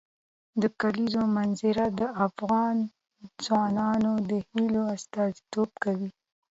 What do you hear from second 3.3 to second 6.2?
ځوانانو د هیلو استازیتوب کوي.